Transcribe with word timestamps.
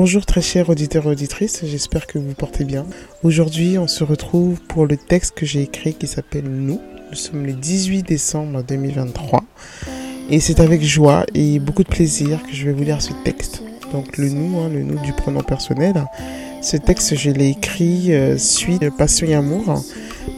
Bonjour 0.00 0.24
très 0.24 0.42
chers 0.42 0.68
auditeurs 0.68 1.06
et 1.06 1.10
auditrices, 1.10 1.64
j'espère 1.64 2.06
que 2.06 2.20
vous 2.20 2.32
portez 2.32 2.62
bien. 2.62 2.86
Aujourd'hui, 3.24 3.78
on 3.78 3.88
se 3.88 4.04
retrouve 4.04 4.60
pour 4.60 4.86
le 4.86 4.96
texte 4.96 5.34
que 5.34 5.44
j'ai 5.44 5.62
écrit 5.62 5.92
qui 5.92 6.06
s'appelle 6.06 6.44
Nous. 6.44 6.80
Nous 7.10 7.16
sommes 7.16 7.44
le 7.44 7.52
18 7.52 8.04
décembre 8.04 8.62
2023 8.62 9.42
et 10.30 10.38
c'est 10.38 10.60
avec 10.60 10.84
joie 10.84 11.26
et 11.34 11.58
beaucoup 11.58 11.82
de 11.82 11.88
plaisir 11.88 12.40
que 12.44 12.52
je 12.52 12.66
vais 12.66 12.72
vous 12.72 12.84
lire 12.84 13.02
ce 13.02 13.10
texte. 13.24 13.64
Donc 13.92 14.18
le 14.18 14.28
nous, 14.28 14.60
hein, 14.60 14.68
le 14.68 14.84
nous 14.84 15.00
du 15.00 15.12
pronom 15.12 15.42
personnel. 15.42 16.04
Ce 16.62 16.76
texte, 16.76 17.16
je 17.16 17.30
l'ai 17.32 17.48
écrit 17.48 18.14
euh, 18.14 18.38
suite 18.38 18.88
Passion 18.96 19.26
et 19.26 19.34
Amour. 19.34 19.82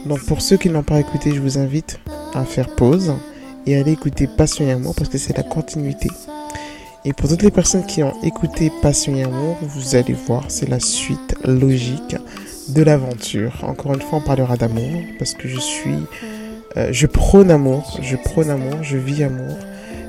Donc 0.07 0.25
pour 0.25 0.41
ceux 0.41 0.57
qui 0.57 0.69
n'ont 0.69 0.81
pas 0.81 0.99
écouté, 0.99 1.35
je 1.35 1.39
vous 1.39 1.59
invite 1.59 1.99
à 2.33 2.45
faire 2.45 2.75
pause 2.75 3.13
et 3.67 3.77
à 3.77 3.81
aller 3.81 3.91
écouter 3.91 4.25
Passion 4.25 4.65
et 4.65 4.71
Amour 4.71 4.95
parce 4.95 5.09
que 5.09 5.19
c'est 5.19 5.37
la 5.37 5.43
continuité. 5.43 6.09
Et 7.03 7.13
pour 7.13 7.27
toutes 7.27 7.41
les 7.41 7.49
personnes 7.49 7.85
qui 7.87 8.03
ont 8.03 8.13
écouté 8.21 8.71
Passion 8.83 9.15
et 9.15 9.23
Amour, 9.23 9.57
vous 9.61 9.95
allez 9.95 10.13
voir, 10.13 10.45
c'est 10.49 10.69
la 10.69 10.79
suite 10.79 11.35
logique 11.43 12.15
de 12.69 12.83
l'aventure. 12.83 13.63
Encore 13.63 13.95
une 13.95 14.01
fois, 14.01 14.19
on 14.19 14.21
parlera 14.21 14.55
d'amour 14.55 15.01
parce 15.17 15.33
que 15.33 15.47
je 15.47 15.59
suis, 15.59 15.97
euh, 16.77 16.89
je 16.91 17.07
prône 17.07 17.49
amour, 17.49 17.99
je 18.03 18.15
prône 18.17 18.51
amour, 18.51 18.83
je 18.83 18.97
vis 18.97 19.23
amour. 19.23 19.57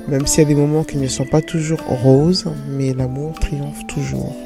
Même 0.07 0.27
s'il 0.27 0.43
y 0.43 0.47
a 0.47 0.49
des 0.49 0.55
moments 0.55 0.85
qui 0.85 0.99
ne 0.99 1.07
sont 1.07 1.25
pas 1.25 1.41
toujours 1.41 1.81
roses, 1.81 2.45
mais 2.69 2.93
l'amour 2.93 3.39
triomphe 3.41 3.87
toujours. 3.87 4.37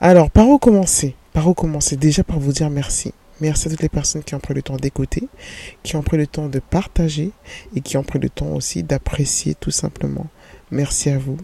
Alors, 0.00 0.30
par 0.30 0.48
où 0.48 0.58
commencer? 0.58 1.14
Par 1.32 1.46
où 1.46 1.54
commencer? 1.54 1.94
Déjà 1.94 2.24
par 2.24 2.40
vous 2.40 2.52
dire 2.52 2.70
merci. 2.70 3.14
Merci 3.40 3.68
à 3.68 3.70
toutes 3.70 3.82
les 3.82 3.88
personnes 3.88 4.24
qui 4.24 4.34
ont 4.34 4.40
pris 4.40 4.54
le 4.54 4.62
temps 4.62 4.76
d'écouter, 4.76 5.28
qui 5.84 5.94
ont 5.94 6.02
pris 6.02 6.16
le 6.16 6.26
temps 6.26 6.48
de 6.48 6.58
partager 6.58 7.30
et 7.76 7.82
qui 7.82 7.96
ont 7.96 8.02
pris 8.02 8.18
le 8.18 8.28
temps 8.28 8.52
aussi 8.54 8.82
d'apprécier 8.82 9.54
tout 9.54 9.70
simplement. 9.70 10.26
Merci 10.72 11.10
à 11.10 11.18
vous. 11.18 11.36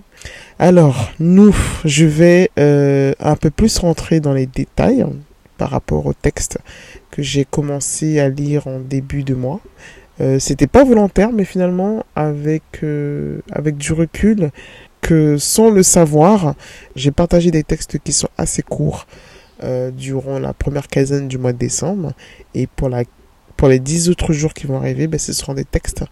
Alors, 0.60 1.10
nous, 1.18 1.54
je 1.84 2.06
vais 2.06 2.50
euh, 2.60 3.12
un 3.18 3.34
peu 3.34 3.50
plus 3.50 3.76
rentrer 3.78 4.20
dans 4.20 4.32
les 4.32 4.46
détails 4.46 5.04
par 5.58 5.70
rapport 5.70 6.06
au 6.06 6.12
texte 6.12 6.58
que 7.10 7.22
j'ai 7.22 7.44
commencé 7.44 8.20
à 8.20 8.28
lire 8.28 8.68
en 8.68 8.78
début 8.78 9.24
de 9.24 9.34
mois. 9.34 9.60
Euh, 10.20 10.38
C'était 10.38 10.68
pas 10.68 10.84
volontaire, 10.84 11.32
mais 11.32 11.44
finalement, 11.44 12.04
avec, 12.14 12.62
euh, 12.84 13.40
avec 13.50 13.76
du 13.76 13.92
recul, 13.92 14.50
que 15.00 15.38
sans 15.38 15.70
le 15.70 15.82
savoir, 15.82 16.54
j'ai 16.94 17.10
partagé 17.10 17.50
des 17.50 17.64
textes 17.64 17.98
qui 17.98 18.12
sont 18.12 18.28
assez 18.38 18.62
courts 18.62 19.06
durant 19.96 20.38
la 20.38 20.52
première 20.52 20.86
quinzaine 20.86 21.28
du 21.28 21.38
mois 21.38 21.54
de 21.54 21.58
décembre. 21.58 22.12
Et 22.54 22.66
pour, 22.66 22.90
la, 22.90 23.04
pour 23.56 23.68
les 23.68 23.78
dix 23.78 24.10
autres 24.10 24.34
jours 24.34 24.52
qui 24.52 24.66
vont 24.66 24.76
arriver, 24.76 25.06
ben, 25.06 25.18
ce 25.18 25.32
seront 25.32 25.54
des 25.54 25.64
textes 25.64 26.04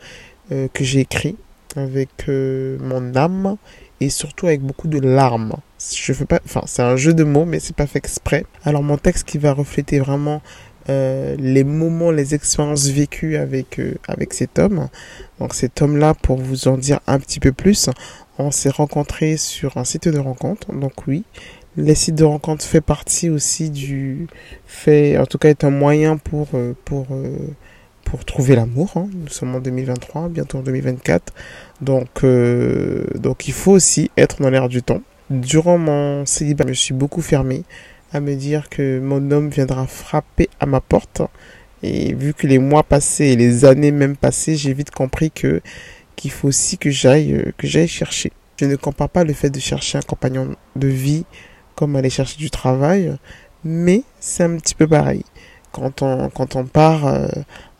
que 0.48 0.84
j'ai 0.84 1.00
écrits 1.00 1.36
avec 1.76 2.28
euh, 2.28 2.78
mon 2.80 3.14
âme 3.16 3.56
et 4.00 4.10
surtout 4.10 4.46
avec 4.46 4.60
beaucoup 4.60 4.88
de 4.88 4.98
larmes. 4.98 5.56
Je 5.78 6.12
fais 6.12 6.24
pas, 6.24 6.40
enfin, 6.44 6.62
c'est 6.66 6.82
un 6.82 6.96
jeu 6.96 7.14
de 7.14 7.24
mots, 7.24 7.44
mais 7.44 7.60
c'est 7.60 7.76
pas 7.76 7.86
fait 7.86 7.98
exprès. 7.98 8.44
Alors, 8.64 8.82
mon 8.82 8.96
texte 8.96 9.24
qui 9.24 9.38
va 9.38 9.52
refléter 9.52 9.98
vraiment 9.98 10.42
euh, 10.90 11.34
les 11.38 11.64
moments, 11.64 12.10
les 12.10 12.34
expériences 12.34 12.88
vécues 12.88 13.36
avec 13.36 13.78
euh, 13.78 13.94
avec 14.08 14.34
cet 14.34 14.58
homme. 14.58 14.88
Donc, 15.40 15.54
cet 15.54 15.80
homme-là, 15.82 16.14
pour 16.14 16.38
vous 16.38 16.68
en 16.68 16.76
dire 16.76 17.00
un 17.06 17.18
petit 17.18 17.40
peu 17.40 17.52
plus, 17.52 17.88
on 18.38 18.50
s'est 18.50 18.70
rencontrés 18.70 19.36
sur 19.36 19.76
un 19.76 19.84
site 19.84 20.08
de 20.08 20.18
rencontre. 20.18 20.72
Donc, 20.72 21.06
oui, 21.06 21.24
les 21.76 21.94
sites 21.94 22.16
de 22.16 22.24
rencontre 22.24 22.64
fait 22.64 22.80
partie 22.80 23.30
aussi 23.30 23.70
du 23.70 24.26
fait, 24.66 25.18
en 25.18 25.26
tout 25.26 25.38
cas, 25.38 25.48
est 25.48 25.64
un 25.64 25.70
moyen 25.70 26.16
pour 26.18 26.48
euh, 26.54 26.74
pour 26.84 27.06
pour 28.14 28.24
trouver 28.24 28.54
l'amour. 28.54 28.92
Hein. 28.94 29.08
Nous 29.12 29.28
sommes 29.28 29.56
en 29.56 29.60
2023, 29.60 30.28
bientôt 30.28 30.58
en 30.58 30.62
2024. 30.62 31.34
Donc, 31.80 32.22
euh, 32.22 33.06
donc 33.16 33.48
il 33.48 33.52
faut 33.52 33.72
aussi 33.72 34.08
être 34.16 34.40
dans 34.40 34.50
l'air 34.50 34.68
du 34.68 34.84
temps. 34.84 35.02
Durant 35.30 35.78
mon 35.78 36.24
célibat, 36.24 36.62
je 36.62 36.68
me 36.68 36.74
suis 36.74 36.94
beaucoup 36.94 37.22
fermé 37.22 37.64
à 38.12 38.20
me 38.20 38.36
dire 38.36 38.68
que 38.68 39.00
mon 39.00 39.32
homme 39.32 39.48
viendra 39.48 39.88
frapper 39.88 40.48
à 40.60 40.66
ma 40.66 40.80
porte. 40.80 41.22
Et 41.82 42.14
vu 42.14 42.34
que 42.34 42.46
les 42.46 42.60
mois 42.60 42.84
passés 42.84 43.24
et 43.32 43.36
les 43.36 43.64
années 43.64 43.90
même 43.90 44.16
passées, 44.16 44.54
j'ai 44.54 44.74
vite 44.74 44.92
compris 44.92 45.32
que 45.32 45.60
qu'il 46.14 46.30
faut 46.30 46.46
aussi 46.46 46.78
que 46.78 46.90
j'aille 46.90 47.32
euh, 47.32 47.52
que 47.58 47.66
j'aille 47.66 47.88
chercher. 47.88 48.30
Je 48.60 48.66
ne 48.66 48.76
compare 48.76 49.08
pas 49.08 49.24
le 49.24 49.32
fait 49.32 49.50
de 49.50 49.58
chercher 49.58 49.98
un 49.98 50.02
compagnon 50.02 50.54
de 50.76 50.86
vie 50.86 51.24
comme 51.74 51.96
aller 51.96 52.10
chercher 52.10 52.38
du 52.38 52.48
travail, 52.48 53.16
mais 53.64 54.04
c'est 54.20 54.44
un 54.44 54.56
petit 54.56 54.76
peu 54.76 54.86
pareil. 54.86 55.24
Quand 55.74 56.02
on 56.02 56.30
quand 56.30 56.54
on 56.54 56.64
part 56.64 57.06
euh, 57.08 57.26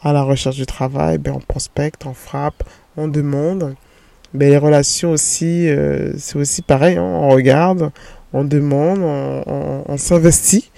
à 0.03 0.13
la 0.13 0.25
recherche 0.25 0.57
du 0.57 0.67
travail, 0.67 1.19
ben 1.19 1.33
on 1.37 1.39
prospecte, 1.39 2.07
on 2.07 2.13
frappe, 2.13 2.65
on 2.97 3.07
demande. 3.07 3.77
Ben 4.35 4.51
les 4.51 4.59
relations 4.59 5.13
aussi, 5.13 5.69
euh, 5.69 6.13
c'est 6.19 6.37
aussi 6.37 6.63
pareil, 6.63 6.97
hein, 6.97 7.05
on 7.05 7.29
regarde, 7.29 7.93
on 8.33 8.43
demande, 8.43 8.99
on, 9.01 9.97
s'investit. 9.97 10.73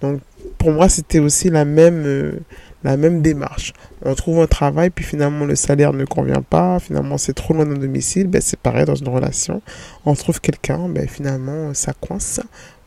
Donc 0.00 0.20
pour 0.58 0.70
moi 0.70 0.88
c'était 0.88 1.18
aussi 1.18 1.50
la 1.50 1.64
même 1.64 2.04
euh, 2.06 2.38
la 2.84 2.96
même 2.96 3.20
démarche. 3.20 3.72
On 4.04 4.14
trouve 4.14 4.38
un 4.38 4.46
travail 4.46 4.90
puis 4.90 5.04
finalement 5.04 5.46
le 5.46 5.56
salaire 5.56 5.92
ne 5.92 6.04
convient 6.04 6.42
pas, 6.42 6.78
finalement 6.78 7.18
c'est 7.18 7.34
trop 7.34 7.52
loin 7.52 7.66
d'un 7.66 7.78
domicile, 7.78 8.28
ben 8.28 8.40
c'est 8.40 8.60
pareil 8.60 8.84
dans 8.84 8.94
une 8.94 9.08
relation. 9.08 9.60
On 10.06 10.14
trouve 10.14 10.40
quelqu'un, 10.40 10.88
ben 10.88 11.08
finalement 11.08 11.74
ça 11.74 11.92
coince. 12.00 12.40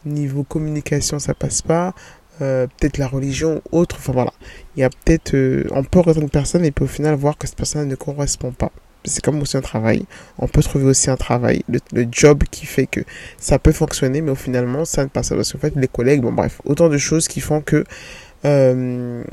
Niveau 0.06 0.44
communication 0.44 1.20
ça 1.20 1.34
passe 1.34 1.62
pas, 1.62 1.94
euh, 2.44 2.68
peut-être 2.68 2.98
la 2.98 3.08
religion 3.08 3.62
ou 3.72 3.80
autre. 3.80 3.96
Enfin 4.00 4.14
voilà, 4.14 4.34
il 4.76 4.82
y 4.82 4.84
a 4.84 4.90
peut-être, 4.90 5.34
euh, 5.34 5.64
on 5.72 5.84
peut 5.84 6.00
regarder 6.00 6.22
une 6.22 6.30
personne 6.30 6.66
et 6.66 6.72
puis 6.72 6.86
au 6.86 6.88
final 6.88 7.16
voir 7.16 7.38
que 7.38 7.48
cette 7.48 7.58
personne 7.58 7.88
ne 7.88 7.96
correspond 7.96 8.52
pas. 8.52 8.72
C'est 9.06 9.24
comme 9.24 9.42
aussi 9.42 9.58
un 9.58 9.62
travail. 9.62 10.06
On 10.40 10.48
peut 10.48 10.62
trouver 10.62 10.86
aussi 10.86 11.10
un 11.10 11.18
travail, 11.18 11.64
le, 11.68 11.80
le, 11.92 12.08
job 12.10 12.44
qui 12.50 12.66
fait 12.66 12.86
que 12.88 13.02
ça 13.38 13.60
peut 13.60 13.74
fonctionner, 13.74 14.22
mais 14.22 14.32
au 14.32 14.36
finalement 14.36 14.86
ça 14.86 15.04
ne 15.04 15.10
passe 15.10 15.30
pas 15.30 15.36
parce 15.36 15.52
qu'en 15.52 15.60
fait 15.60 15.74
les 15.76 15.88
collègues, 15.88 16.22
bon 16.22 16.32
bref, 16.32 16.62
autant 16.66 16.90
de 16.90 16.98
choses 16.98 17.28
qui 17.28 17.42
font 17.42 17.62
que 17.62 17.84
euh, 18.46 19.24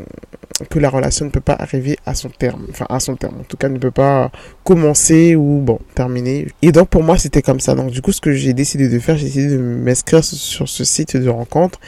que 0.69 0.79
la 0.79 0.89
relation 0.89 1.25
ne 1.25 1.31
peut 1.31 1.41
pas 1.41 1.55
arriver 1.55 1.97
à 2.07 2.15
son 2.15 2.29
terme, 2.29 2.67
enfin 2.71 2.87
à 2.89 3.01
son 3.01 3.17
terme, 3.17 3.41
en 3.41 3.45
tout 3.45 3.57
cas 3.57 3.69
ne 3.69 3.79
peut 3.79 3.91
pas 3.91 4.31
commencer 4.63 5.35
ou 5.35 5.61
bon 5.61 5.81
terminer. 5.95 6.47
Et 6.63 6.71
donc 6.71 6.91
pour 6.91 7.03
moi 7.03 7.19
c'était 7.19 7.43
comme 7.43 7.61
ça. 7.61 7.75
Donc 7.75 7.91
du 7.91 8.03
coup 8.03 8.13
ce 8.13 8.21
que 8.21 8.33
j'ai 8.33 8.53
décidé 8.53 8.89
de 8.89 8.99
faire, 8.99 9.17
j'ai 9.17 9.25
décidé 9.25 9.49
de 9.49 9.59
m'inscrire 9.59 10.23
sur 10.23 10.69
ce 10.69 10.85
site 10.85 11.17
de 11.17 11.29
rencontre 11.29 11.81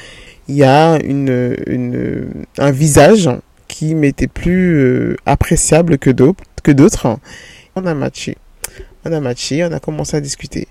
il 0.48 0.56
y 0.56 0.64
a 0.64 0.98
une, 1.02 1.56
une, 1.66 2.44
un 2.58 2.70
visage 2.70 3.28
qui 3.68 3.94
m'était 3.94 4.26
plus 4.26 4.76
euh, 4.76 5.16
appréciable 5.24 5.98
que 5.98 6.10
d'autres. 6.10 7.18
On 7.74 7.86
a 7.86 7.94
matché. 7.94 8.36
On 9.04 9.12
a 9.12 9.20
matché, 9.20 9.64
on 9.64 9.72
a 9.72 9.80
commencé 9.80 10.16
à 10.16 10.20
discuter. 10.20 10.68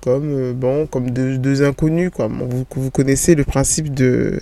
Comme, 0.00 0.32
euh, 0.32 0.52
bon, 0.52 0.86
comme 0.86 1.10
deux, 1.10 1.38
deux 1.38 1.62
inconnus, 1.62 2.10
quoi. 2.12 2.28
Vous, 2.28 2.66
vous 2.68 2.90
connaissez 2.90 3.34
le 3.34 3.44
principe 3.44 3.94
de, 3.94 4.40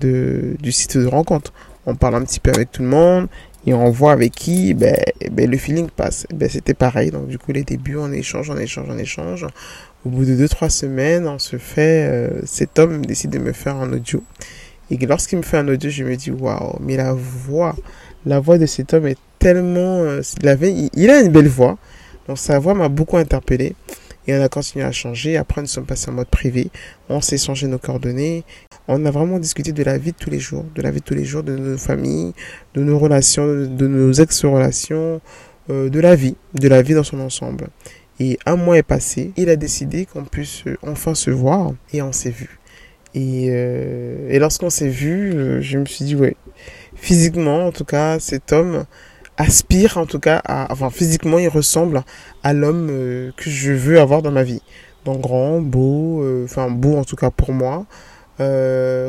de, 0.00 0.56
du 0.60 0.72
site 0.72 0.96
de 0.96 1.06
rencontre. 1.06 1.52
On 1.86 1.94
parle 1.94 2.16
un 2.16 2.24
petit 2.24 2.40
peu 2.40 2.50
avec 2.50 2.72
tout 2.72 2.82
le 2.82 2.88
monde 2.88 3.28
et 3.66 3.74
on 3.74 3.90
voit 3.90 4.12
avec 4.12 4.32
qui 4.32 4.74
ben, 4.74 4.96
ben 5.30 5.50
le 5.50 5.56
feeling 5.58 5.88
passe. 5.90 6.26
Ben, 6.34 6.48
c'était 6.48 6.74
pareil. 6.74 7.10
Donc, 7.10 7.28
du 7.28 7.38
coup, 7.38 7.52
les 7.52 7.64
débuts, 7.64 7.96
on 7.96 8.10
échange, 8.12 8.50
on 8.50 8.56
échange, 8.56 8.86
on 8.90 8.98
échange. 8.98 9.46
Au 10.04 10.10
bout 10.10 10.26
de 10.26 10.34
deux, 10.34 10.48
trois 10.48 10.68
semaines, 10.68 11.26
on 11.26 11.38
se 11.38 11.56
fait, 11.56 12.06
euh, 12.10 12.40
cet 12.44 12.78
homme 12.78 13.06
décide 13.06 13.30
de 13.30 13.38
me 13.38 13.52
faire 13.52 13.76
un 13.76 13.90
audio. 13.90 14.22
Et 14.90 14.98
lorsqu'il 14.98 15.38
me 15.38 15.42
fait 15.42 15.56
un 15.56 15.66
audio, 15.66 15.88
je 15.88 16.04
me 16.04 16.14
dis, 16.14 16.30
waouh, 16.30 16.76
mais 16.80 16.98
la 16.98 17.14
voix, 17.14 17.74
la 18.26 18.38
voix 18.38 18.58
de 18.58 18.66
cet 18.66 18.92
homme 18.92 19.06
est 19.06 19.18
tellement, 19.38 20.02
euh, 20.02 20.20
il 20.42 20.48
avait, 20.48 20.88
il, 20.92 21.10
a 21.10 21.20
une 21.20 21.32
belle 21.32 21.48
voix. 21.48 21.78
Donc, 22.28 22.36
sa 22.36 22.58
voix 22.58 22.74
m'a 22.74 22.90
beaucoup 22.90 23.16
interpellé. 23.16 23.74
Et 24.26 24.34
on 24.34 24.42
a 24.42 24.48
continué 24.50 24.84
à 24.84 24.92
changer. 24.92 25.38
Après, 25.38 25.62
nous 25.62 25.66
sommes 25.66 25.86
passés 25.86 26.10
en 26.10 26.14
mode 26.14 26.28
privé. 26.28 26.70
On 27.08 27.22
s'est 27.22 27.38
changé 27.38 27.66
nos 27.66 27.78
coordonnées. 27.78 28.44
On 28.88 29.06
a 29.06 29.10
vraiment 29.10 29.38
discuté 29.38 29.72
de 29.72 29.82
la 29.82 29.96
vie 29.96 30.12
de 30.12 30.16
tous 30.18 30.30
les 30.30 30.38
jours, 30.38 30.66
de 30.74 30.82
la 30.82 30.90
vie 30.90 31.00
de 31.00 31.04
tous 31.04 31.14
les 31.14 31.24
jours, 31.24 31.42
de 31.42 31.56
nos 31.56 31.78
familles, 31.78 32.32
de 32.74 32.82
nos 32.82 32.98
relations, 32.98 33.46
de, 33.46 33.66
de 33.66 33.86
nos 33.86 34.12
ex-relations, 34.12 35.22
euh, 35.70 35.88
de 35.88 35.98
la 35.98 36.14
vie, 36.14 36.36
de 36.52 36.68
la 36.68 36.82
vie 36.82 36.92
dans 36.92 37.04
son 37.04 37.20
ensemble. 37.20 37.68
Et 38.20 38.38
un 38.46 38.56
mois 38.56 38.78
est 38.78 38.84
passé, 38.84 39.32
il 39.36 39.48
a 39.48 39.56
décidé 39.56 40.06
qu'on 40.06 40.24
puisse 40.24 40.62
euh, 40.66 40.76
enfin 40.82 41.14
se 41.14 41.30
voir 41.30 41.72
et 41.92 42.00
on 42.00 42.12
s'est 42.12 42.30
vu. 42.30 42.58
Et, 43.14 43.48
euh, 43.50 44.28
et 44.28 44.38
lorsqu'on 44.38 44.70
s'est 44.70 44.88
vu, 44.88 45.32
euh, 45.32 45.60
je 45.60 45.78
me 45.78 45.84
suis 45.84 46.04
dit, 46.04 46.16
ouais, 46.16 46.36
physiquement, 46.94 47.66
en 47.66 47.72
tout 47.72 47.84
cas, 47.84 48.18
cet 48.20 48.52
homme 48.52 48.84
aspire, 49.36 49.98
en 49.98 50.06
tout 50.06 50.20
cas, 50.20 50.40
à, 50.44 50.72
enfin, 50.72 50.90
physiquement, 50.90 51.38
il 51.38 51.48
ressemble 51.48 52.04
à 52.44 52.52
l'homme 52.52 53.32
que 53.36 53.50
je 53.50 53.72
veux 53.72 54.00
avoir 54.00 54.22
dans 54.22 54.30
ma 54.30 54.44
vie. 54.44 54.62
Donc, 55.04 55.20
grand, 55.20 55.60
beau, 55.60 56.24
enfin, 56.44 56.70
beau 56.70 56.96
en 56.96 57.04
tout 57.04 57.16
cas 57.16 57.30
pour 57.30 57.52
moi, 57.52 57.86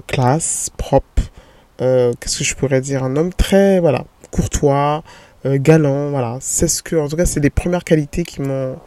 classe, 0.08 0.69
propre, 0.78 1.31
qu'est-ce 1.78 2.40
que 2.40 2.44
je 2.44 2.56
pourrais 2.56 2.81
dire, 2.81 3.04
un 3.04 3.16
homme 3.16 3.34
très, 3.34 3.80
voilà, 3.80 4.06
courtois, 4.31 5.04
galant, 5.46 6.10
voilà. 6.10 6.38
C'est 6.42 6.68
ce 6.68 6.82
que, 6.82 6.96
en 6.96 7.08
tout 7.08 7.16
cas, 7.16 7.26
c'est 7.26 7.40
les 7.40 7.50
premières 7.50 7.84
qualités 7.84 8.24
qui 8.24 8.42
m'ont, 8.42 8.78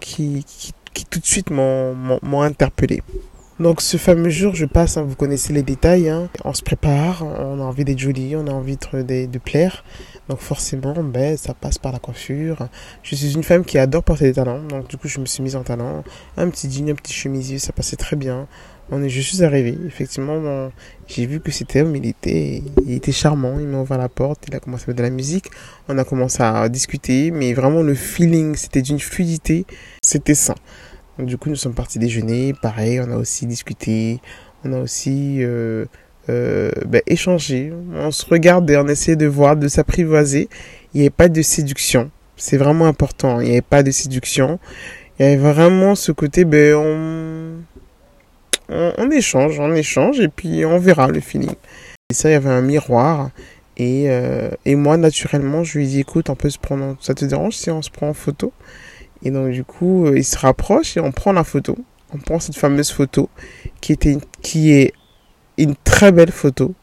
qui, 0.00 0.44
qui, 0.44 0.72
tout 1.04 1.20
de 1.20 1.26
suite 1.26 1.50
m'ont, 1.50 2.42
interpellé. 2.42 3.02
Donc 3.60 3.80
ce 3.80 3.96
fameux 3.96 4.30
jour, 4.30 4.54
je 4.54 4.66
passe, 4.66 4.96
hein, 4.96 5.02
vous 5.02 5.16
connaissez 5.16 5.52
les 5.52 5.64
détails, 5.64 6.08
hein, 6.08 6.28
on 6.44 6.54
se 6.54 6.62
prépare, 6.62 7.24
on 7.24 7.58
a 7.58 7.64
envie 7.64 7.84
d'être 7.84 7.98
joli, 7.98 8.36
on 8.36 8.46
a 8.46 8.52
envie 8.52 8.76
de, 8.76 9.02
de, 9.02 9.26
de 9.26 9.38
plaire. 9.38 9.84
Donc 10.28 10.38
forcément, 10.38 10.94
ben, 11.02 11.36
ça 11.36 11.54
passe 11.54 11.78
par 11.78 11.90
la 11.90 11.98
coiffure. 11.98 12.68
Je 13.02 13.16
suis 13.16 13.34
une 13.34 13.42
femme 13.42 13.64
qui 13.64 13.78
adore 13.78 14.04
porter 14.04 14.24
des 14.24 14.34
talons. 14.34 14.62
Donc 14.68 14.88
du 14.88 14.96
coup, 14.96 15.08
je 15.08 15.18
me 15.18 15.26
suis 15.26 15.42
mise 15.42 15.56
en 15.56 15.62
talons. 15.62 16.04
Un 16.36 16.50
petit 16.50 16.70
jean, 16.70 16.90
un 16.90 16.94
petit 16.94 17.12
chemisier, 17.12 17.58
ça 17.58 17.72
passait 17.72 17.96
très 17.96 18.14
bien. 18.14 18.46
On 18.90 19.02
est, 19.02 19.08
suis 19.08 19.44
arrivé. 19.44 19.76
Effectivement, 19.86 20.70
j'ai 21.06 21.26
vu 21.26 21.40
que 21.40 21.50
c'était 21.50 21.82
homme, 21.82 21.94
il 21.94 22.06
était, 22.06 22.62
il 22.86 22.92
était 22.92 23.12
charmant. 23.12 23.58
Il 23.58 23.66
m'a 23.66 23.80
ouvert 23.80 23.98
la 23.98 24.08
porte. 24.08 24.44
Il 24.48 24.54
a 24.54 24.60
commencé 24.60 24.84
à 24.84 24.86
faire 24.86 24.94
de 24.94 25.02
la 25.02 25.10
musique. 25.10 25.50
On 25.88 25.98
a 25.98 26.04
commencé 26.04 26.42
à 26.42 26.68
discuter. 26.68 27.30
Mais 27.30 27.52
vraiment, 27.52 27.82
le 27.82 27.94
feeling, 27.94 28.54
c'était 28.54 28.82
d'une 28.82 28.98
fluidité. 28.98 29.66
C'était 30.02 30.34
ça. 30.34 30.54
Donc, 31.18 31.26
du 31.26 31.36
coup, 31.36 31.50
nous 31.50 31.56
sommes 31.56 31.74
partis 31.74 31.98
déjeuner. 31.98 32.54
Pareil, 32.54 33.00
on 33.00 33.10
a 33.10 33.16
aussi 33.16 33.46
discuté. 33.46 34.20
On 34.64 34.72
a 34.72 34.80
aussi, 34.80 35.44
euh, 35.44 35.84
euh, 36.30 36.70
ben, 36.86 37.02
échanger. 37.06 37.72
On 37.94 38.10
se 38.10 38.24
regarde 38.24 38.70
et 38.70 38.76
on 38.78 38.88
essaie 38.88 39.16
de 39.16 39.26
voir, 39.26 39.56
de 39.56 39.68
s'apprivoiser. 39.68 40.48
Il 40.94 40.98
n'y 40.98 41.02
avait 41.02 41.10
pas 41.10 41.28
de 41.28 41.42
séduction. 41.42 42.10
C'est 42.36 42.56
vraiment 42.56 42.86
important. 42.86 43.40
Il 43.40 43.44
n'y 43.44 43.52
avait 43.52 43.60
pas 43.60 43.82
de 43.82 43.90
séduction. 43.90 44.58
Il 45.18 45.26
y 45.26 45.28
avait 45.28 45.36
vraiment 45.36 45.94
ce 45.94 46.12
côté, 46.12 46.44
ben, 46.44 46.74
on, 46.74 47.56
on, 48.68 49.10
échange, 49.10 49.58
on 49.58 49.74
échange 49.74 50.20
et 50.20 50.28
puis 50.28 50.64
on 50.64 50.78
verra 50.78 51.08
le 51.08 51.20
feeling. 51.20 51.54
Et 52.10 52.14
ça, 52.14 52.28
il 52.28 52.32
y 52.32 52.34
avait 52.34 52.50
un 52.50 52.62
miroir. 52.62 53.30
Et, 53.76 54.06
euh, 54.08 54.50
et 54.64 54.74
moi, 54.74 54.96
naturellement, 54.96 55.62
je 55.64 55.78
lui 55.78 55.86
dis, 55.86 56.00
écoute, 56.00 56.30
on 56.30 56.34
peut 56.34 56.50
se 56.50 56.58
prendre, 56.58 56.96
ça 57.00 57.14
te 57.14 57.24
dérange 57.24 57.54
si 57.54 57.70
on 57.70 57.82
se 57.82 57.90
prend 57.90 58.08
en 58.08 58.14
photo? 58.14 58.52
Et 59.22 59.30
donc, 59.30 59.50
du 59.50 59.64
coup, 59.64 60.06
il 60.14 60.24
se 60.24 60.38
rapproche 60.38 60.96
et 60.96 61.00
on 61.00 61.12
prend 61.12 61.32
la 61.32 61.44
photo. 61.44 61.76
On 62.14 62.18
prend 62.18 62.40
cette 62.40 62.56
fameuse 62.56 62.90
photo 62.90 63.28
qui 63.80 63.92
était, 63.92 64.18
qui 64.42 64.72
est 64.72 64.92
une 65.58 65.74
très 65.84 66.12
belle 66.12 66.30
photo. 66.30 66.74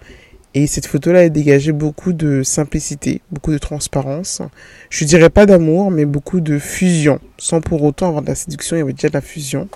Et 0.54 0.68
cette 0.68 0.86
photo-là, 0.86 1.26
elle 1.26 1.34
dégageait 1.34 1.74
beaucoup 1.74 2.14
de 2.14 2.42
simplicité, 2.42 3.22
beaucoup 3.30 3.52
de 3.52 3.58
transparence. 3.58 4.42
Je 4.90 5.04
dirais 5.04 5.30
pas 5.30 5.46
d'amour, 5.46 5.92
mais 5.92 6.06
beaucoup 6.06 6.40
de 6.40 6.60
fusion. 6.60 7.20
Sans 7.38 7.60
pour 7.60 7.84
autant 7.84 8.08
avoir 8.08 8.22
de 8.22 8.28
la 8.28 8.36
séduction, 8.36 8.78
il 8.78 8.80
y 8.80 8.82
avait 8.82 8.94
déjà 8.94 9.10
de 9.10 9.14
la 9.16 9.22
fusion. 9.22 9.68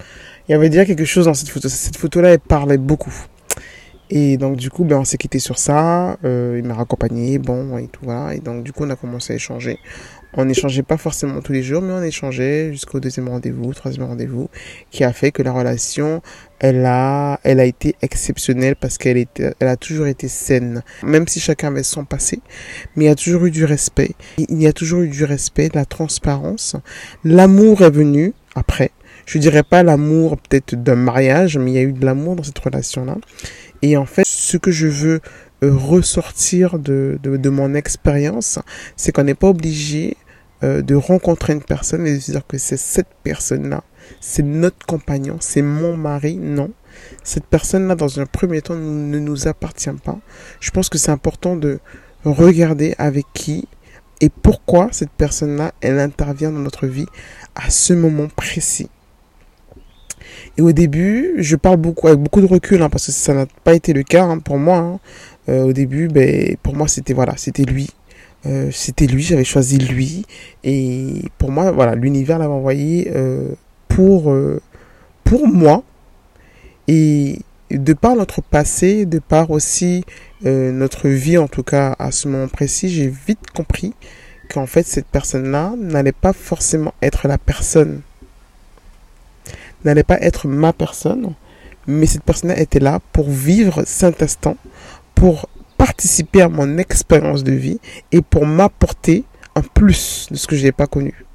Il 0.50 0.54
y 0.54 0.56
avait 0.56 0.70
déjà 0.70 0.84
quelque 0.84 1.06
chose 1.06 1.26
dans 1.26 1.36
cette 1.36 1.50
photo. 1.50 1.70
Cette 1.70 1.98
photo-là, 1.98 2.30
elle 2.30 2.40
parlait 2.40 2.80
beaucoup. 2.80 3.14
Et 4.10 4.38
donc, 4.38 4.58
du 4.58 4.72
coup, 4.72 4.84
ben, 4.84 4.98
on 4.98 5.06
s'est 5.06 5.20
quitté 5.20 5.38
sur 5.38 5.60
ça. 5.60 6.18
Euh, 6.26 6.56
il 6.58 6.68
m'a 6.68 6.74
raccompagné, 6.74 7.38
bon, 7.38 7.78
et 7.78 7.86
tout, 7.86 8.00
voilà. 8.02 8.34
Et 8.34 8.40
donc, 8.40 8.64
du 8.64 8.74
coup, 8.74 8.84
on 8.84 8.90
a 8.90 8.96
commencé 8.96 9.34
à 9.34 9.36
échanger. 9.36 9.78
On 10.34 10.46
n'échangeait 10.46 10.82
pas 10.82 10.98
forcément 10.98 11.42
tous 11.42 11.52
les 11.52 11.62
jours, 11.62 11.84
mais 11.84 11.94
on 11.94 12.02
échangeait 12.02 12.72
jusqu'au 12.72 13.00
deuxième 13.00 13.30
rendez-vous, 13.30 13.76
troisième 13.76 14.08
rendez-vous, 14.08 14.50
qui 14.90 15.04
a 15.04 15.14
fait 15.14 15.32
que 15.32 15.44
la 15.44 15.52
relation, 15.52 16.24
elle 16.58 16.84
a, 16.84 17.40
elle 17.44 17.60
a 17.60 17.66
été 17.66 17.96
exceptionnelle 18.02 18.76
parce 18.76 18.98
qu'elle 18.98 19.18
était, 19.18 19.54
elle 19.60 19.68
a 19.68 19.78
toujours 19.78 20.08
été 20.08 20.28
saine. 20.28 20.82
Même 21.04 21.28
si 21.28 21.40
chacun 21.40 21.68
avait 21.68 21.84
son 21.84 22.06
passé, 22.06 22.40
mais 22.96 23.06
il 23.06 23.08
y 23.08 23.12
a 23.12 23.16
toujours 23.16 23.46
eu 23.46 23.52
du 23.52 23.66
respect. 23.66 24.16
Il 24.40 24.60
y 24.60 24.66
a 24.66 24.74
toujours 24.74 25.02
eu 25.02 25.10
du 25.10 25.26
respect, 25.26 25.70
de 25.70 25.78
la 25.78 25.86
transparence. 25.86 26.76
L'amour 27.24 27.84
est 27.84 27.92
venu 27.92 28.34
après. 28.56 28.90
Je 29.30 29.38
dirais 29.38 29.62
pas 29.62 29.84
l'amour 29.84 30.38
peut-être 30.38 30.74
d'un 30.74 30.96
mariage, 30.96 31.60
mais 31.60 31.70
il 31.70 31.76
y 31.76 31.78
a 31.78 31.84
eu 31.84 31.94
de 31.94 32.04
l'amour 32.04 32.36
dans 32.36 32.42
cette 32.42 32.58
relation-là. 32.58 33.16
Et 33.84 33.96
en 33.96 34.08
fait, 34.08 34.26
ce 34.26 34.58
que 34.58 34.72
je 34.72 34.88
veux 34.88 35.20
euh, 35.64 35.72
ressortir 35.72 36.80
de, 36.80 37.20
de, 37.22 37.50
mon 37.50 37.76
expérience, 37.76 38.58
c'est 38.96 39.12
qu'on 39.12 39.26
n'est 39.26 39.36
pas 39.36 39.50
obligé 39.50 40.18
euh, 40.64 40.82
de 40.82 40.96
rencontrer 40.96 41.54
une 41.54 41.62
personne 41.62 42.08
et 42.08 42.16
de 42.16 42.20
se 42.20 42.32
dire 42.32 42.48
que 42.48 42.58
c'est 42.58 42.76
cette 42.76 43.14
personne-là, 43.24 43.84
c'est 44.20 44.42
notre 44.42 44.84
compagnon, 44.88 45.38
c'est 45.42 45.62
mon 45.62 45.96
mari. 45.96 46.38
Non. 46.38 46.72
Cette 47.24 47.46
personne-là, 47.46 47.94
dans 47.94 48.20
un 48.20 48.26
premier 48.26 48.64
temps, 48.64 48.74
ne 48.74 49.20
nous 49.20 49.48
appartient 49.48 49.92
pas. 50.04 50.18
Je 50.60 50.72
pense 50.72 50.90
que 50.90 50.98
c'est 50.98 51.12
important 51.12 51.56
de 51.56 51.78
regarder 52.26 52.96
avec 52.98 53.28
qui 53.36 53.68
et 54.22 54.30
pourquoi 54.30 54.90
cette 54.92 55.12
personne-là, 55.12 55.72
elle 55.82 56.00
intervient 56.00 56.50
dans 56.50 56.62
notre 56.62 56.88
vie 56.88 57.06
à 57.54 57.70
ce 57.70 57.94
moment 57.94 58.28
précis. 58.36 58.90
Et 60.60 60.62
au 60.62 60.74
début, 60.74 61.36
je 61.38 61.56
parle 61.56 61.78
beaucoup 61.78 62.10
avec 62.10 62.20
beaucoup 62.20 62.42
de 62.42 62.46
recul, 62.46 62.82
hein, 62.82 62.90
parce 62.90 63.06
que 63.06 63.14
ça 63.14 63.34
n'a 63.34 63.46
pas 63.64 63.76
été 63.76 63.94
le 63.94 64.04
cas 64.04 64.26
hein, 64.26 64.40
pour 64.40 64.58
moi. 64.58 64.78
Hein. 64.80 65.00
Euh, 65.48 65.64
au 65.64 65.72
début, 65.72 66.10
ben, 66.10 66.58
pour 66.62 66.76
moi, 66.76 66.90
c'était 66.90 67.14
voilà, 67.14 67.38
c'était 67.38 67.64
lui. 67.64 67.92
Euh, 68.46 68.70
c'était 68.70 69.08
lui, 69.08 69.24
j'avais 69.24 69.46
choisi 69.46 69.78
lui. 69.78 70.26
Et 70.66 71.22
pour 71.38 71.50
moi, 71.50 71.72
voilà, 71.72 71.96
l'univers 71.96 72.40
l'avait 72.40 72.52
envoyé 72.52 73.10
euh, 73.16 73.54
pour, 73.88 74.36
pour 75.24 75.48
moi. 75.48 75.84
Et 76.90 77.40
de 77.72 77.94
par 77.94 78.18
notre 78.18 78.42
passé, 78.42 79.06
de 79.06 79.20
par 79.20 79.52
aussi 79.52 80.04
notre 80.44 81.08
vie, 81.08 81.38
en 81.38 81.48
tout 81.48 81.64
cas 81.64 81.96
à 82.00 82.12
ce 82.12 82.28
moment 82.28 82.50
précis, 82.50 82.90
j'ai 82.90 83.08
vite 83.08 83.50
compris 83.56 83.94
qu'en 84.52 84.66
fait, 84.66 84.86
cette 84.86 85.08
personne-là 85.08 85.76
n'allait 85.78 86.12
pas 86.12 86.34
forcément 86.34 86.94
être 87.02 87.30
la 87.30 87.38
personne. 87.38 88.02
N'allait 89.86 90.04
pas 90.04 90.20
être 90.22 90.48
ma 90.48 90.74
personne. 90.74 91.34
Mais 91.88 92.06
cette 92.06 92.24
personne-là 92.24 92.60
était 92.60 92.80
là 92.80 93.00
pour 93.14 93.30
vivre 93.30 93.84
cet 93.86 94.22
instant 94.22 94.58
pour 95.16 95.50
participer 95.78 96.42
à 96.42 96.50
mon 96.50 96.78
expérience 96.78 97.44
de 97.44 97.54
vie 97.54 97.80
et 98.12 98.22
pour 98.22 98.46
m'apporter 98.46 99.24
un 99.56 99.62
plus 99.62 100.28
de 100.30 100.36
ce 100.36 100.46
que 100.46 100.56
je 100.56 100.64
n'ai 100.64 100.72
pas 100.72 100.88
connu. 100.88 101.26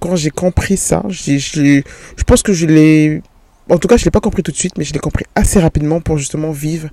Quand 0.00 0.16
j'ai 0.16 0.30
compris 0.30 0.76
ça, 0.76 1.02
je, 1.08 1.38
je 1.38 2.24
pense 2.24 2.42
que 2.42 2.52
je 2.52 2.66
l'ai... 2.66 3.22
En 3.68 3.78
tout 3.78 3.88
cas, 3.88 3.96
je 3.96 4.02
ne 4.02 4.06
l'ai 4.06 4.10
pas 4.10 4.20
compris 4.20 4.42
tout 4.42 4.52
de 4.52 4.56
suite, 4.56 4.76
mais 4.78 4.84
je 4.84 4.92
l'ai 4.92 4.98
compris 4.98 5.24
assez 5.34 5.58
rapidement 5.58 6.00
pour 6.00 6.18
justement 6.18 6.50
vivre 6.50 6.88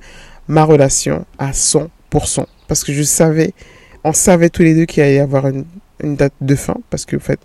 ma 0.48 0.64
relation 0.64 1.26
à 1.38 1.52
100%. 1.52 1.88
Parce 2.68 2.84
que 2.84 2.94
je 2.94 3.04
savais, 3.04 3.54
on 4.04 4.14
savait 4.14 4.50
tous 4.50 4.64
les 4.64 4.74
deux 4.74 4.86
qu'il 4.86 5.04
allait 5.04 5.16
y 5.16 5.20
avoir 5.20 5.48
une, 5.48 5.66
date 6.04 6.34
de 6.42 6.56
fin, 6.56 6.78
parce 6.90 7.06
que 7.06 7.16
en 7.16 7.20
fait, 7.20 7.40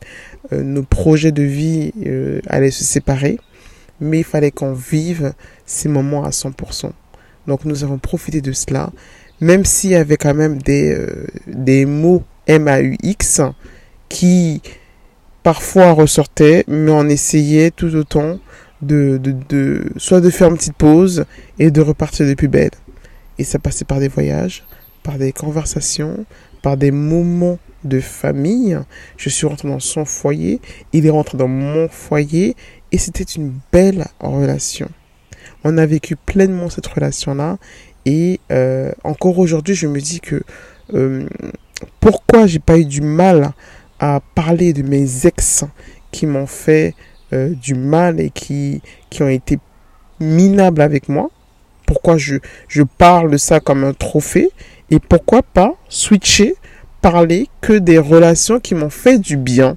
euh, 0.53 0.63
nos 0.63 0.83
projets 0.83 1.33
de 1.33 1.43
vie 1.43 1.93
euh, 2.07 2.41
allaient 2.47 2.71
se 2.71 2.85
séparer, 2.85 3.39
mais 4.01 4.19
il 4.19 4.25
fallait 4.25 4.51
qu'on 4.51 4.73
vive 4.73 5.33
ces 5.65 5.89
moments 5.89 6.25
à 6.25 6.31
100%. 6.31 6.91
Donc 7.47 7.65
nous 7.65 7.85
avons 7.85 7.99
profité 7.99 8.41
de 8.41 8.53
cela, 8.53 8.91
même 9.41 9.65
s'il 9.65 9.91
y 9.91 9.95
avait 9.95 10.17
quand 10.17 10.35
même 10.35 10.59
des, 10.59 10.93
euh, 10.93 11.27
des 11.47 11.87
mots 11.87 12.23
M-A-U-X 12.47 13.43
qui 14.09 14.63
parfois 15.43 15.93
ressortaient, 15.93 16.65
mais 16.67 16.91
on 16.91 17.09
essayait 17.09 17.71
tout 17.71 17.95
autant 17.95 18.39
de, 18.83 19.19
de, 19.23 19.35
de, 19.49 19.85
soit 19.97 20.21
de 20.21 20.31
faire 20.31 20.49
une 20.49 20.57
petite 20.57 20.77
pause 20.77 21.25
et 21.59 21.71
de 21.71 21.81
repartir 21.81 22.27
de 22.27 22.35
plus 22.35 22.49
belle. 22.49 22.71
Et 23.39 23.45
ça 23.45 23.59
passait 23.59 23.85
par 23.85 24.01
des 24.01 24.09
voyages, 24.09 24.65
par 25.03 25.19
des 25.19 25.33
conversations, 25.33 26.25
par 26.67 26.77
des 26.77 26.91
moments 26.91 27.61
de 27.85 28.01
famille. 28.01 28.77
Je 29.17 29.29
suis 29.29 29.47
rentré 29.47 29.69
dans 29.69 29.79
son 29.79 30.05
foyer, 30.05 30.61
il 30.93 31.07
est 31.07 31.11
rentré 31.11 31.39
dans 31.39 31.47
mon 31.47 31.87
foyer 31.89 32.57
et 32.91 32.99
c'était 32.99 33.23
une 33.23 33.53
belle 33.71 34.07
relation 34.19 34.89
on 35.63 35.79
a 35.79 35.87
vécu 35.87 36.17
pleinement 36.17 36.69
cette 36.69 36.87
relation-là. 36.87 37.59
Et 38.05 38.41
euh, 38.51 38.93
encore 39.05 39.39
aujourd'hui, 39.39 39.75
je 39.75 39.87
me 39.87 40.01
dis 40.01 40.21
que 40.21 40.43
euh, 40.95 41.29
pourquoi 42.01 42.47
j'ai 42.47 42.59
pas 42.59 42.79
eu 42.79 42.85
du 42.85 43.01
mal 43.01 43.53
à 43.99 44.21
parler 44.35 44.73
de 44.73 44.83
mes 44.83 45.27
ex 45.27 45.65
qui 46.13 46.27
m'ont 46.27 46.47
fait 46.47 46.95
euh, 47.33 47.51
du 47.55 47.75
mal 47.75 48.21
et 48.21 48.31
qui, 48.31 48.81
qui 49.11 49.23
ont 49.23 49.29
été 49.29 49.59
minables 50.21 50.83
avec 50.83 51.09
moi? 51.09 51.31
Pourquoi 51.87 52.17
je, 52.17 52.37
je 52.69 52.83
parle 52.83 53.31
de 53.31 53.37
ça 53.37 53.61
comme 53.61 53.85
un 53.85 53.93
trophée? 53.93 54.51
Et 54.91 55.01
pourquoi 55.01 55.43
pas 55.43 55.75
switcher, 55.89 56.55
parler 57.01 57.49
que 57.61 57.73
des 57.73 57.99
relations 57.99 58.61
qui 58.61 58.75
m'ont 58.75 58.91
fait 58.91 59.19
du 59.19 59.37
bien 59.37 59.77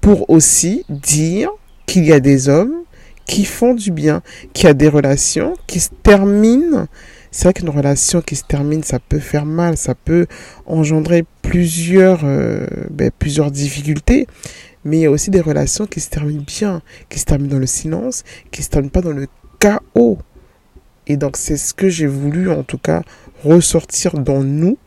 pour 0.00 0.30
aussi 0.30 0.84
dire 0.88 1.50
qu'il 1.86 2.04
y 2.04 2.12
a 2.12 2.20
des 2.20 2.48
hommes 2.48 2.82
qui 3.26 3.44
font 3.44 3.74
du 3.74 3.90
bien, 3.90 4.22
qui 4.52 4.66
a 4.66 4.74
des 4.74 4.88
relations 4.88 5.54
qui 5.66 5.80
se 5.80 5.90
terminent. 6.02 6.86
C'est 7.30 7.44
vrai 7.44 7.54
qu'une 7.54 7.70
relation 7.70 8.20
qui 8.20 8.36
se 8.36 8.44
termine, 8.44 8.82
ça 8.82 8.98
peut 8.98 9.18
faire 9.18 9.46
mal, 9.46 9.76
ça 9.76 9.94
peut 9.94 10.26
engendrer 10.66 11.24
plusieurs, 11.40 12.20
euh, 12.24 12.66
ben, 12.90 13.10
plusieurs 13.16 13.50
difficultés. 13.50 14.26
Mais 14.84 14.98
il 14.98 15.00
y 15.02 15.06
a 15.06 15.10
aussi 15.10 15.30
des 15.30 15.40
relations 15.40 15.86
qui 15.86 16.00
se 16.00 16.10
terminent 16.10 16.44
bien, 16.46 16.82
qui 17.08 17.18
se 17.18 17.24
terminent 17.24 17.52
dans 17.54 17.60
le 17.60 17.66
silence, 17.66 18.24
qui 18.50 18.62
se 18.62 18.68
terminent 18.68 18.90
pas 18.90 19.00
dans 19.00 19.12
le 19.12 19.28
chaos. 19.60 20.18
Et 21.06 21.16
donc 21.16 21.36
c'est 21.36 21.56
ce 21.56 21.72
que 21.72 21.88
j'ai 21.88 22.06
voulu 22.06 22.50
en 22.50 22.64
tout 22.64 22.78
cas 22.78 23.02
ressortir 23.44 24.14
dans 24.14 24.42
nous. 24.42 24.78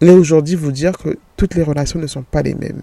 Et 0.00 0.10
aujourd'hui 0.10 0.54
vous 0.54 0.72
dire 0.72 0.96
que 0.96 1.18
toutes 1.36 1.54
les 1.54 1.62
relations 1.62 1.98
ne 1.98 2.06
sont 2.06 2.22
pas 2.22 2.42
les 2.42 2.54
mêmes. 2.54 2.82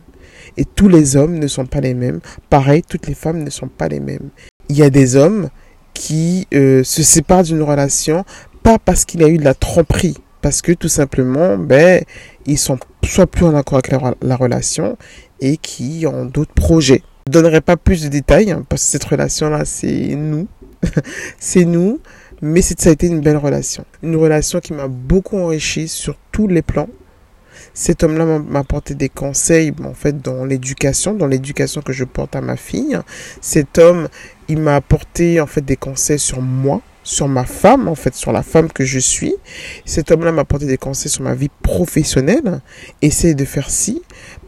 Et 0.55 0.65
tous 0.65 0.87
les 0.87 1.15
hommes 1.15 1.39
ne 1.39 1.47
sont 1.47 1.65
pas 1.65 1.81
les 1.81 1.93
mêmes. 1.93 2.19
Pareil, 2.49 2.83
toutes 2.87 3.07
les 3.07 3.15
femmes 3.15 3.43
ne 3.43 3.49
sont 3.49 3.67
pas 3.67 3.87
les 3.87 3.99
mêmes 3.99 4.29
il 4.69 4.77
y 4.77 4.83
a 4.83 4.89
des 4.89 5.15
hommes 5.15 5.49
qui 5.93 6.47
euh, 6.53 6.83
se 6.83 7.03
séparent 7.03 7.43
d'une 7.43 7.61
relation 7.61 8.25
pas 8.63 8.77
parce 8.79 9.05
qu'il 9.05 9.21
y 9.21 9.23
a 9.23 9.29
eu 9.29 9.37
de 9.37 9.43
la 9.43 9.53
tromperie, 9.53 10.17
parce 10.41 10.61
que 10.61 10.73
tout 10.73 10.89
simplement, 10.89 11.57
ben, 11.57 12.03
ils 12.45 12.57
sont 12.57 12.77
soit 13.03 13.27
plus 13.27 13.45
en 13.45 13.55
accord 13.55 13.79
avec 13.79 14.15
la, 14.21 14.35
relation 14.35 14.97
et 15.39 15.57
qui 15.57 16.05
ont 16.05 16.25
d'autres 16.25 16.53
projets. 16.53 17.01
Je 17.27 17.29
ne 17.29 17.33
donnerai 17.33 17.61
pas 17.61 17.77
plus 17.77 18.03
de 18.03 18.09
détails 18.09 18.51
hein, 18.51 18.65
parce 18.67 18.83
que 18.83 18.91
cette 18.91 19.05
relation-là, 19.05 19.63
c'est 19.63 20.15
nous, 20.15 20.47
c'est 21.39 21.65
nous, 21.65 21.99
mais 22.41 22.61
ça 22.61 22.89
a 22.89 22.91
été 22.91 23.07
une 23.07 23.21
belle 23.21 23.37
relation, 23.37 23.85
une 24.03 24.15
relation 24.15 24.59
qui 24.59 24.73
m'a 24.73 24.87
beaucoup 24.87 25.37
enrichi 25.37 25.87
sur 25.87 26.15
tous 26.31 26.47
les 26.47 26.61
plans, 26.61 26.89
Cet 27.73 28.03
homme-là 28.03 28.39
m'a 28.39 28.59
apporté 28.59 28.95
des 28.95 29.09
conseils, 29.09 29.73
en 29.83 29.93
fait, 29.93 30.21
dans 30.21 30.45
l'éducation, 30.45 31.13
dans 31.13 31.27
l'éducation 31.27 31.81
que 31.81 31.93
je 31.93 32.03
porte 32.03 32.35
à 32.35 32.41
ma 32.41 32.57
fille. 32.57 32.97
Cet 33.41 33.77
homme, 33.77 34.07
il 34.47 34.59
m'a 34.59 34.75
apporté, 34.75 35.39
en 35.39 35.47
fait, 35.47 35.61
des 35.61 35.75
conseils 35.75 36.19
sur 36.19 36.41
moi, 36.41 36.81
sur 37.03 37.27
ma 37.27 37.45
femme, 37.45 37.87
en 37.87 37.95
fait, 37.95 38.15
sur 38.15 38.31
la 38.31 38.43
femme 38.43 38.71
que 38.71 38.83
je 38.83 38.99
suis. 38.99 39.35
Cet 39.85 40.11
homme-là 40.11 40.31
m'a 40.31 40.41
apporté 40.41 40.65
des 40.65 40.77
conseils 40.77 41.11
sur 41.11 41.23
ma 41.23 41.35
vie 41.35 41.49
professionnelle. 41.61 42.61
Essaye 43.01 43.35
de 43.35 43.45
faire 43.45 43.69
ci, 43.69 44.01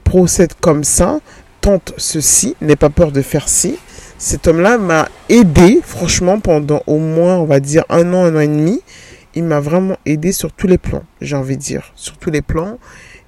procède 0.04 0.54
comme 0.60 0.84
ça, 0.84 1.20
tente 1.62 1.94
ceci, 1.98 2.56
n'aie 2.62 2.76
pas 2.76 2.90
peur 2.90 3.12
de 3.12 3.22
faire 3.22 3.48
ci. 3.48 3.78
Cet 4.20 4.48
homme-là 4.48 4.78
m'a 4.78 5.08
aidé, 5.30 5.80
franchement, 5.82 6.42
pendant 6.42 6.84
au 6.88 6.98
moins, 6.98 7.38
on 7.38 7.46
va 7.46 7.62
dire, 7.62 7.86
un 7.88 8.14
an, 8.14 8.26
un 8.26 8.36
an 8.36 8.42
et 8.42 8.48
demi. 8.50 8.82
Il 9.34 9.46
m'a 9.46 9.62
vraiment 9.62 9.96
aidé 10.06 10.34
sur 10.34 10.52
tous 10.52 10.68
les 10.68 10.78
plans, 10.78 11.04
j'ai 11.22 11.38
envie 11.38 11.56
de 11.56 11.62
dire, 11.62 11.94
sur 11.96 12.18
tous 12.18 12.30
les 12.30 12.42
plans 12.42 12.80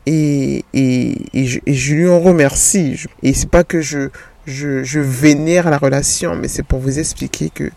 et, 0.05 0.65
et, 0.73 1.45
je, 1.45 1.93
lui 1.93 2.09
en 2.09 2.19
remercie. 2.19 3.05
Et 3.23 3.33
c'est 3.33 3.49
pas 3.49 3.63
que 3.63 3.79
je, 3.79 4.09
je, 4.45 4.83
je, 4.83 4.99
vénère 4.99 5.69
la 5.69 5.77
relation, 5.77 6.35
mais 6.35 6.49
c'est 6.49 6.63
pour 6.63 6.79
vous 6.79 6.99
expliquer 6.99 7.49
que 7.49 7.71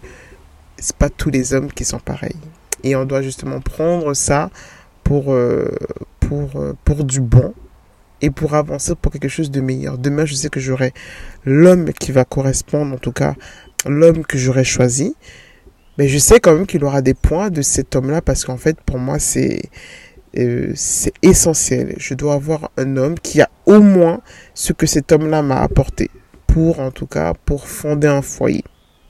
c'est 0.78 0.97
pas 0.97 1.09
tous 1.09 1.30
les 1.30 1.54
hommes 1.54 1.71
qui 1.71 1.85
sont 1.85 2.00
pareils. 2.00 2.37
Et 2.83 2.97
on 2.97 3.04
doit 3.04 3.23
justement 3.23 3.61
prendre 3.61 4.14
ça 4.14 4.50
pour, 5.04 5.33
euh, 5.33 5.71
pour, 6.18 6.56
euh, 6.56 6.76
pour 6.85 7.04
du 7.04 7.21
bon 7.21 7.54
et 8.25 8.31
pour 8.31 8.54
avancer 8.54 8.95
pour 8.95 9.12
quelque 9.12 9.28
chose 9.28 9.50
de 9.50 9.61
meilleur. 9.61 9.99
Demain, 9.99 10.25
je 10.25 10.35
sais 10.35 10.49
que 10.49 10.59
j'aurai 10.59 10.95
l'homme 11.45 11.93
qui 11.93 12.11
va 12.11 12.25
correspondre, 12.25 12.95
en 12.95 12.99
tout 12.99 13.12
cas, 13.12 13.35
l'homme 13.87 14.25
que 14.25 14.38
j'aurai 14.38 14.64
choisi. 14.64 15.14
Mais 15.99 16.09
je 16.09 16.16
sais 16.16 16.40
quand 16.40 16.54
même 16.54 16.66
qu'il 16.66 16.85
aura 16.85 17.02
des 17.02 17.12
points 17.12 17.50
de 17.50 17.61
cet 17.61 17.95
homme-là 17.95 18.23
parce 18.23 18.45
qu'en 18.47 18.57
fait, 18.57 18.81
pour 18.81 18.99
moi, 18.99 19.19
c'est, 19.19 19.61
euh, 20.38 20.73
c'est 20.75 21.12
essentiel. 21.23 21.95
Je 21.99 22.14
dois 22.14 22.35
avoir 22.35 22.71
un 22.78 22.97
homme 22.97 23.19
qui 23.19 23.43
a 23.43 23.50
au 23.66 23.81
moins 23.81 24.23
ce 24.54 24.73
que 24.73 24.87
cet 24.87 25.12
homme-là 25.12 25.43
m'a 25.43 25.61
apporté 25.61 26.11
pour, 26.47 26.81
en 26.81 26.90
tout 26.90 27.07
cas, 27.07 27.35
pour 27.45 27.69
fonder 27.69 28.09
un 28.09 28.23
foyer. 28.23 28.64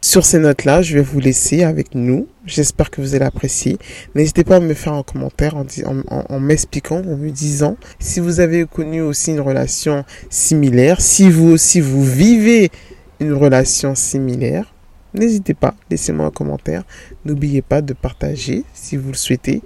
Sur 0.04 0.26
ces 0.26 0.38
notes-là, 0.38 0.82
je 0.82 0.98
vais 0.98 1.02
vous 1.02 1.18
laisser 1.18 1.62
avec 1.62 1.94
nous. 1.94 2.28
J'espère 2.44 2.90
que 2.90 3.00
vous 3.00 3.14
allez 3.14 3.24
apprécier. 3.24 3.78
N'hésitez 4.14 4.44
pas 4.44 4.56
à 4.56 4.60
me 4.60 4.74
faire 4.74 4.92
un 4.92 5.02
commentaire 5.02 5.56
en, 5.56 6.40
m'expliquant, 6.40 6.98
en 6.98 7.16
me 7.16 7.30
disant 7.30 7.78
si 7.98 8.20
vous 8.20 8.38
avez 8.40 8.66
connu 8.66 9.00
aussi 9.00 9.30
une 9.30 9.40
relation 9.40 10.04
similaire, 10.28 11.00
si 11.00 11.30
vous 11.30 11.48
aussi 11.48 11.80
vous 11.80 12.04
vivez 12.04 12.70
une 13.18 13.32
relation 13.32 13.94
similaire. 13.94 14.74
N'hésitez 15.14 15.54
pas, 15.54 15.74
laissez-moi 15.90 16.26
un 16.26 16.30
commentaire. 16.30 16.84
N'oubliez 17.24 17.62
pas 17.62 17.80
de 17.80 17.94
partager 17.94 18.64
si 18.74 18.98
vous 18.98 19.08
le 19.08 19.16
souhaitez. 19.16 19.62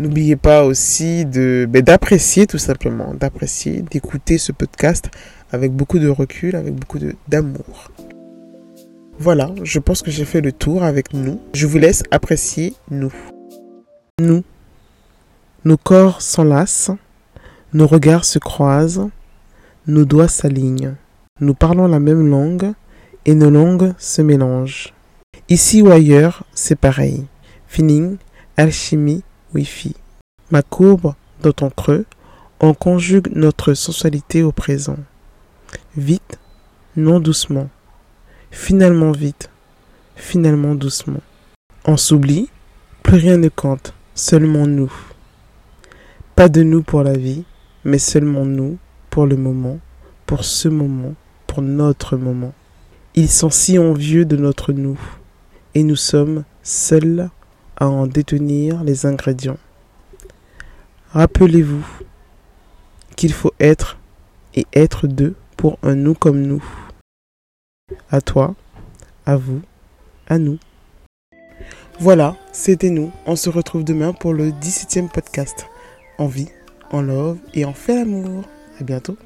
N'oubliez 0.00 0.34
pas 0.34 0.64
aussi 0.64 1.24
de 1.26 1.68
ben, 1.70 1.82
d'apprécier 1.82 2.48
tout 2.48 2.58
simplement, 2.58 3.14
d'apprécier, 3.14 3.84
d'écouter 3.88 4.36
ce 4.36 4.50
podcast 4.50 5.10
avec 5.52 5.70
beaucoup 5.70 6.00
de 6.00 6.08
recul, 6.08 6.56
avec 6.56 6.74
beaucoup 6.74 6.98
d'amour. 7.28 7.92
Voilà, 9.22 9.50
je 9.64 9.78
pense 9.78 10.00
que 10.00 10.10
j'ai 10.10 10.24
fait 10.24 10.40
le 10.40 10.50
tour 10.50 10.82
avec 10.82 11.12
nous. 11.12 11.38
Je 11.52 11.66
vous 11.66 11.76
laisse 11.76 12.02
apprécier 12.10 12.72
nous. 12.90 13.12
Nous. 14.18 14.42
Nos 15.66 15.76
corps 15.76 16.22
s'enlacent, 16.22 16.92
nos 17.74 17.86
regards 17.86 18.24
se 18.24 18.38
croisent, 18.38 19.10
nos 19.86 20.06
doigts 20.06 20.26
s'alignent. 20.26 20.94
Nous 21.38 21.52
parlons 21.52 21.86
la 21.86 22.00
même 22.00 22.30
langue 22.30 22.72
et 23.26 23.34
nos 23.34 23.50
langues 23.50 23.92
se 23.98 24.22
mélangent. 24.22 24.94
Ici 25.50 25.82
ou 25.82 25.90
ailleurs, 25.90 26.44
c'est 26.54 26.78
pareil. 26.80 27.26
Feeling, 27.68 28.16
alchimie, 28.56 29.22
Wi-Fi. 29.52 29.96
Ma 30.50 30.62
courbe 30.62 31.12
dans 31.42 31.52
ton 31.52 31.68
creux, 31.68 32.06
on 32.58 32.72
conjugue 32.72 33.28
notre 33.36 33.74
sensualité 33.74 34.42
au 34.42 34.52
présent. 34.52 34.96
Vite, 35.94 36.38
non 36.96 37.20
doucement. 37.20 37.68
Finalement 38.50 39.12
vite, 39.12 39.48
finalement 40.16 40.74
doucement. 40.74 41.20
On 41.84 41.96
s'oublie, 41.96 42.50
plus 43.02 43.16
rien 43.16 43.36
ne 43.36 43.48
compte, 43.48 43.94
seulement 44.14 44.66
nous. 44.66 44.92
Pas 46.34 46.48
de 46.48 46.62
nous 46.64 46.82
pour 46.82 47.04
la 47.04 47.16
vie, 47.16 47.44
mais 47.84 47.98
seulement 47.98 48.44
nous 48.44 48.76
pour 49.08 49.26
le 49.26 49.36
moment, 49.36 49.78
pour 50.26 50.44
ce 50.44 50.68
moment, 50.68 51.14
pour 51.46 51.62
notre 51.62 52.16
moment. 52.16 52.52
Ils 53.14 53.28
sont 53.28 53.50
si 53.50 53.78
envieux 53.78 54.24
de 54.24 54.36
notre 54.36 54.72
nous, 54.72 54.98
et 55.74 55.84
nous 55.84 55.96
sommes 55.96 56.44
seuls 56.64 57.30
à 57.76 57.88
en 57.88 58.08
détenir 58.08 58.82
les 58.82 59.06
ingrédients. 59.06 59.58
Rappelez-vous 61.12 61.86
qu'il 63.16 63.32
faut 63.32 63.54
être 63.60 63.96
et 64.54 64.66
être 64.72 65.06
deux 65.06 65.34
pour 65.56 65.78
un 65.82 65.94
nous 65.94 66.14
comme 66.14 66.42
nous. 66.42 66.64
À 68.10 68.20
toi, 68.20 68.54
à 69.26 69.36
vous, 69.36 69.60
à 70.28 70.38
nous. 70.38 70.58
Voilà, 71.98 72.36
c'était 72.52 72.90
nous. 72.90 73.12
On 73.26 73.36
se 73.36 73.50
retrouve 73.50 73.84
demain 73.84 74.12
pour 74.12 74.32
le 74.32 74.50
17e 74.50 75.08
podcast. 75.08 75.66
En 76.18 76.26
vie, 76.26 76.48
en 76.90 77.02
love 77.02 77.38
et 77.54 77.64
en 77.64 77.74
fait 77.74 77.96
l'amour. 77.96 78.44
À 78.80 78.84
bientôt. 78.84 79.16